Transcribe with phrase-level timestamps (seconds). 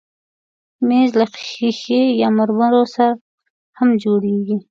[0.87, 3.13] مېز له ښیښې یا مرمرو سره
[3.77, 4.55] هم جوړېږي.